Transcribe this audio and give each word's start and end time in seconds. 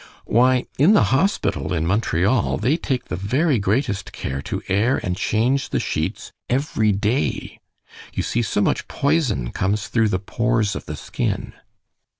Why, 0.25 0.65
in 0.79 0.95
the 0.95 1.03
hospital 1.13 1.71
in 1.73 1.85
Montreal 1.85 2.57
they 2.57 2.75
take 2.75 3.05
the 3.05 3.15
very 3.15 3.59
greatest 3.59 4.11
care 4.11 4.41
to 4.41 4.63
air 4.67 4.99
and 5.03 5.15
change 5.15 5.69
the 5.69 5.79
sheets 5.79 6.31
every 6.49 6.91
day. 6.91 7.59
You 8.11 8.23
see 8.23 8.41
so 8.41 8.61
much 8.61 8.87
poison 8.87 9.51
comes 9.51 9.89
through 9.89 10.09
the 10.09 10.17
pores 10.17 10.75
of 10.75 10.87
the 10.87 10.95
skin." 10.95 11.53